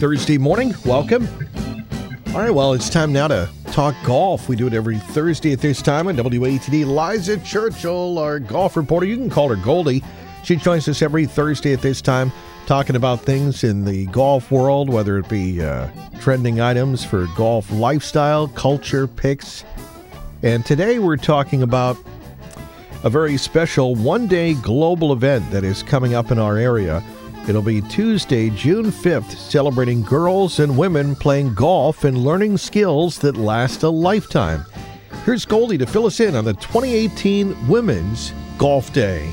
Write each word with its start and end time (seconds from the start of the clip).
Thursday 0.00 0.38
morning. 0.38 0.72
Welcome. 0.84 1.26
All 2.28 2.38
right, 2.40 2.54
well, 2.54 2.72
it's 2.72 2.88
time 2.88 3.12
now 3.12 3.26
to 3.26 3.50
talk 3.72 3.96
golf. 4.04 4.48
We 4.48 4.54
do 4.54 4.68
it 4.68 4.72
every 4.72 4.98
Thursday 5.00 5.52
at 5.52 5.58
this 5.58 5.82
time 5.82 6.06
on 6.06 6.16
WATD. 6.16 6.86
Liza 6.86 7.38
Churchill, 7.38 8.16
our 8.16 8.38
golf 8.38 8.76
reporter, 8.76 9.06
you 9.06 9.16
can 9.16 9.28
call 9.28 9.48
her 9.48 9.56
Goldie. 9.56 10.04
She 10.44 10.54
joins 10.54 10.86
us 10.86 11.02
every 11.02 11.26
Thursday 11.26 11.72
at 11.72 11.82
this 11.82 12.00
time 12.00 12.30
talking 12.64 12.94
about 12.94 13.22
things 13.22 13.64
in 13.64 13.84
the 13.84 14.06
golf 14.06 14.52
world, 14.52 14.88
whether 14.88 15.18
it 15.18 15.28
be 15.28 15.60
uh, 15.60 15.88
trending 16.20 16.60
items 16.60 17.04
for 17.04 17.26
golf 17.36 17.68
lifestyle, 17.72 18.46
culture, 18.46 19.08
picks. 19.08 19.64
And 20.44 20.64
today 20.64 21.00
we're 21.00 21.16
talking 21.16 21.64
about 21.64 21.96
a 23.02 23.10
very 23.10 23.36
special 23.36 23.96
one 23.96 24.28
day 24.28 24.54
global 24.54 25.12
event 25.12 25.50
that 25.50 25.64
is 25.64 25.82
coming 25.82 26.14
up 26.14 26.30
in 26.30 26.38
our 26.38 26.56
area. 26.56 27.02
It'll 27.48 27.62
be 27.62 27.80
Tuesday, 27.80 28.50
June 28.50 28.92
5th, 28.92 29.34
celebrating 29.34 30.02
girls 30.02 30.60
and 30.60 30.76
women 30.76 31.16
playing 31.16 31.54
golf 31.54 32.04
and 32.04 32.18
learning 32.18 32.58
skills 32.58 33.18
that 33.20 33.38
last 33.38 33.84
a 33.84 33.88
lifetime. 33.88 34.66
Here's 35.24 35.46
Goldie 35.46 35.78
to 35.78 35.86
fill 35.86 36.04
us 36.04 36.20
in 36.20 36.36
on 36.36 36.44
the 36.44 36.52
2018 36.52 37.66
Women's 37.66 38.34
Golf 38.58 38.92
Day. 38.92 39.32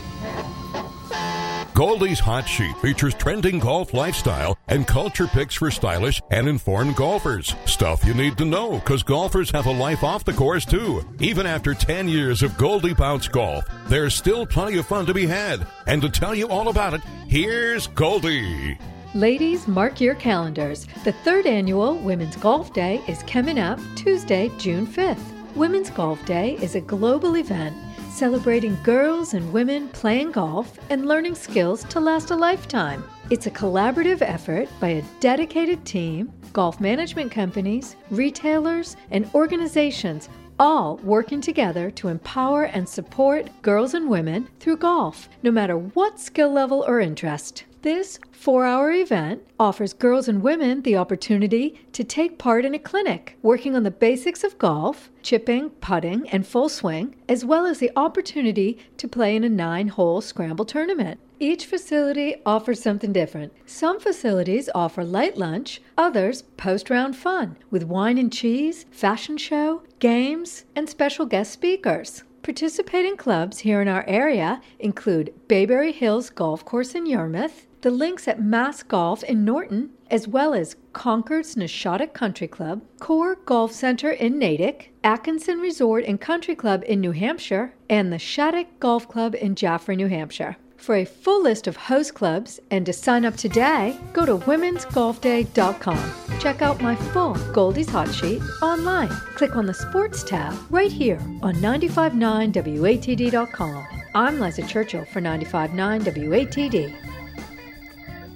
Goldie's 1.76 2.22
Hot 2.22 2.48
Sheet 2.48 2.78
features 2.78 3.14
trending 3.14 3.60
golf 3.60 3.94
lifestyle 3.94 4.58
and 4.70 4.88
culture 4.88 5.28
picks 5.28 5.56
for 5.56 5.70
stylish 5.70 6.22
and 6.32 6.48
informed 6.48 6.96
golfers. 6.96 7.54
Stuff 7.66 8.06
you 8.06 8.14
need 8.14 8.38
to 8.38 8.46
know 8.46 8.80
because 8.80 9.04
golfers 9.04 9.52
have 9.52 9.66
a 9.66 9.74
life 9.74 10.02
off 10.02 10.24
the 10.24 10.32
course 10.32 10.64
too. 10.64 11.04
Even 11.20 11.46
after 11.46 11.74
10 11.74 12.08
years 12.08 12.44
of 12.44 12.58
Goldie 12.58 12.94
Bounce 12.94 13.28
Golf, 13.28 13.66
there's 13.90 14.16
still 14.16 14.46
plenty 14.46 14.78
of 14.78 14.86
fun 14.86 15.06
to 15.06 15.14
be 15.14 15.28
had. 15.28 15.68
And 15.86 16.02
to 16.02 16.08
tell 16.08 16.34
you 16.34 16.48
all 16.48 16.70
about 16.70 16.94
it, 16.94 17.02
here's 17.28 17.88
Goldie. 17.88 18.80
Ladies, 19.14 19.68
mark 19.68 20.00
your 20.00 20.16
calendars. 20.16 20.88
The 21.04 21.12
third 21.12 21.46
annual 21.46 21.98
Women's 21.98 22.38
Golf 22.38 22.72
Day 22.72 23.02
is 23.10 23.22
coming 23.24 23.60
up 23.60 23.82
Tuesday, 23.98 24.50
June 24.58 24.88
5th. 24.88 25.56
Women's 25.58 25.90
Golf 25.90 26.24
Day 26.26 26.54
is 26.62 26.76
a 26.76 26.82
global 26.82 27.36
event 27.36 27.76
celebrating 28.16 28.78
girls 28.82 29.34
and 29.34 29.52
women 29.52 29.90
playing 29.90 30.32
golf 30.32 30.80
and 30.90 31.06
learning 31.06 31.36
skills 31.36 31.84
to 31.84 32.00
last 32.00 32.32
a 32.32 32.36
lifetime. 32.36 33.04
It's 33.30 33.48
a 33.48 33.52
collaborative 33.52 34.22
effort 34.22 34.70
by 34.80 34.88
a 34.88 35.04
dedicated 35.20 35.84
team, 35.84 36.32
golf 36.54 36.80
management 36.80 37.30
companies, 37.30 37.98
retailers, 38.10 38.96
and 39.12 39.30
organizations 39.36 40.30
all 40.58 40.96
working 41.04 41.42
together 41.42 41.92
to 41.92 42.08
empower 42.08 42.64
and 42.64 42.88
support 42.88 43.50
girls 43.62 43.94
and 43.94 44.10
women 44.10 44.48
through 44.62 44.78
golf, 44.78 45.28
no 45.44 45.52
matter 45.52 45.78
what 45.78 46.18
skill 46.18 46.54
level 46.54 46.86
or 46.88 47.02
interest. 47.02 47.66
This 47.86 48.20
four 48.32 48.66
hour 48.66 48.92
event 48.92 49.44
offers 49.60 49.94
girls 49.94 50.28
and 50.28 50.42
women 50.42 50.82
the 50.82 50.98
opportunity 50.98 51.80
to 51.92 52.04
take 52.04 52.40
part 52.40 52.66
in 52.66 52.74
a 52.74 52.80
clinic 52.80 53.38
working 53.44 53.76
on 53.76 53.84
the 53.84 53.92
basics 53.92 54.44
of 54.44 54.58
golf, 54.58 55.12
chipping, 55.22 55.70
putting, 55.70 56.28
and 56.30 56.48
full 56.48 56.68
swing, 56.68 57.16
as 57.30 57.46
well 57.46 57.68
as 57.68 57.78
the 57.78 57.92
opportunity 57.96 58.80
to 58.98 59.08
play 59.08 59.36
in 59.36 59.44
a 59.44 59.50
nine 59.50 59.90
hole 59.90 60.20
scramble 60.20 60.66
tournament. 60.66 61.20
Each 61.40 61.68
facility 61.68 62.38
offers 62.44 62.82
something 62.82 63.14
different. 63.14 63.54
Some 63.68 64.00
facilities 64.00 64.68
offer 64.74 65.04
light 65.04 65.38
lunch, 65.38 65.80
others 65.96 66.42
post 66.42 66.90
round 66.90 67.16
fun 67.16 67.56
with 67.70 67.84
wine 67.84 68.18
and 68.18 68.34
cheese, 68.34 68.88
fashion 68.90 69.38
show, 69.38 69.84
games, 70.00 70.66
and 70.76 70.90
special 70.90 71.28
guest 71.28 71.52
speakers. 71.52 72.24
Participating 72.46 73.18
clubs 73.18 73.58
here 73.58 73.82
in 73.82 73.88
our 73.88 74.06
area 74.08 74.62
include 74.78 75.34
Bayberry 75.48 75.92
Hills 75.92 76.30
Golf 76.30 76.64
Course 76.64 76.94
in 76.94 77.08
Yarmouth, 77.08 77.66
the 77.82 77.90
links 77.90 78.28
at 78.28 78.40
Mass 78.40 78.84
Golf 78.84 79.24
in 79.24 79.44
Norton, 79.44 79.90
as 80.12 80.28
well 80.28 80.54
as 80.54 80.76
Concord's 80.94 81.56
Nashawtuc 81.56 82.14
Country 82.14 82.48
Club, 82.48 82.84
Core 83.00 83.34
Golf 83.48 83.72
Center 83.72 84.12
in 84.12 84.38
Natick, 84.38 84.94
Atkinson 85.04 85.58
Resort 85.58 86.06
and 86.06 86.22
Country 86.22 86.54
Club 86.54 86.84
in 86.86 87.02
New 87.02 87.14
Hampshire, 87.14 87.74
and 87.90 88.14
the 88.14 88.20
Shattuck 88.20 88.68
Golf 88.80 89.08
Club 89.08 89.34
in 89.34 89.56
Jaffrey, 89.56 89.96
New 89.96 90.08
Hampshire. 90.08 90.56
For 90.78 90.98
a 90.98 91.04
full 91.04 91.42
list 91.42 91.66
of 91.66 91.76
host 91.76 92.14
clubs 92.14 92.60
and 92.70 92.86
to 92.86 92.94
sign 92.94 93.26
up 93.26 93.38
today, 93.38 93.98
go 94.14 94.24
to 94.24 94.38
womensgolfday.com. 94.38 96.25
Check 96.40 96.62
out 96.62 96.82
my 96.82 96.96
full 96.96 97.34
Goldie's 97.54 97.90
Hot 97.90 98.14
Sheet 98.14 98.42
online. 98.62 99.10
Click 99.36 99.56
on 99.56 99.66
the 99.66 99.74
Sports 99.74 100.24
tab 100.24 100.54
right 100.70 100.92
here 100.92 101.20
on 101.42 101.56
959WATD.com. 101.56 103.88
I'm 104.14 104.40
Liza 104.40 104.68
Churchill 104.68 105.06
for 105.06 105.22
959 105.22 106.04
WATD. 106.04 106.94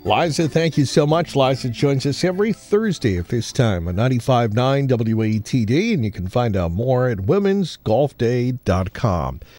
Liza, 0.05 0.47
thank 0.47 0.77
you 0.77 0.85
so 0.85 1.05
much. 1.05 1.35
Liza 1.35 1.69
joins 1.69 2.05
us 2.05 2.23
every 2.23 2.53
Thursday 2.53 3.17
at 3.17 3.27
this 3.27 3.51
time 3.51 3.85
on 3.87 3.95
95.9 3.95 4.87
WATD, 4.87 5.93
and 5.93 6.05
you 6.05 6.11
can 6.11 6.27
find 6.27 6.55
out 6.55 6.71
more 6.71 7.09
at 7.09 7.17
womensgolfday.com. 7.19 9.39